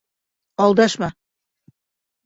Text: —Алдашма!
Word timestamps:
—Алдашма! 0.63 1.09